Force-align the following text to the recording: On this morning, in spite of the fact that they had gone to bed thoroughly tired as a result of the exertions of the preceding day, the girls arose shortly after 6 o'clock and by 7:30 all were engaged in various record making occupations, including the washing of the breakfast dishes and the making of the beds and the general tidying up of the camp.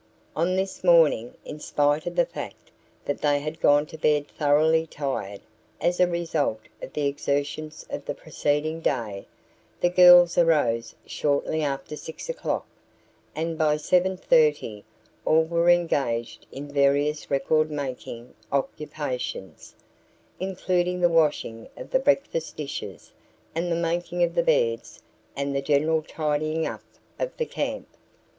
On 0.35 0.55
this 0.55 0.83
morning, 0.83 1.35
in 1.45 1.59
spite 1.59 2.07
of 2.07 2.15
the 2.15 2.25
fact 2.25 2.71
that 3.05 3.21
they 3.21 3.39
had 3.39 3.59
gone 3.61 3.85
to 3.85 3.99
bed 3.99 4.27
thoroughly 4.29 4.87
tired 4.87 5.41
as 5.79 5.99
a 5.99 6.07
result 6.07 6.61
of 6.81 6.93
the 6.93 7.05
exertions 7.05 7.85
of 7.87 8.05
the 8.05 8.15
preceding 8.15 8.79
day, 8.79 9.27
the 9.79 9.91
girls 9.91 10.39
arose 10.39 10.95
shortly 11.05 11.61
after 11.61 11.95
6 11.95 12.29
o'clock 12.29 12.65
and 13.35 13.59
by 13.59 13.75
7:30 13.75 14.83
all 15.23 15.43
were 15.43 15.69
engaged 15.69 16.47
in 16.51 16.67
various 16.67 17.29
record 17.29 17.69
making 17.69 18.33
occupations, 18.51 19.75
including 20.39 20.99
the 20.99 21.09
washing 21.09 21.69
of 21.77 21.91
the 21.91 21.99
breakfast 21.99 22.57
dishes 22.57 23.11
and 23.53 23.71
the 23.71 23.75
making 23.75 24.23
of 24.23 24.33
the 24.33 24.41
beds 24.41 25.03
and 25.35 25.55
the 25.55 25.61
general 25.61 26.01
tidying 26.01 26.65
up 26.65 26.81
of 27.19 27.37
the 27.37 27.45
camp. 27.45 27.87